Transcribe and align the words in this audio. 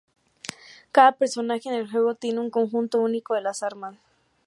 Cada 0.91 1.11
personaje 1.11 1.69
en 1.69 1.75
el 1.75 1.87
juego 1.91 2.15
tiene 2.15 2.39
un 2.39 2.49
conjunto 2.49 2.97
único 2.99 3.35
de 3.35 3.41
las 3.41 3.61
armas. 3.61 3.97